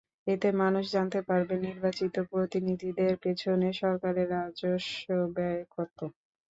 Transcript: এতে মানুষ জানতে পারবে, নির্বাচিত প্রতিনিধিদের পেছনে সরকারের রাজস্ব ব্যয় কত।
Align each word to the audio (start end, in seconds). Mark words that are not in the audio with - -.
এতে 0.27 0.49
মানুষ 0.61 0.83
জানতে 0.95 1.19
পারবে, 1.27 1.53
নির্বাচিত 1.65 2.15
প্রতিনিধিদের 2.31 3.13
পেছনে 3.23 3.67
সরকারের 3.81 4.27
রাজস্ব 4.35 5.03
ব্যয় 5.35 5.61
কত। 5.73 5.97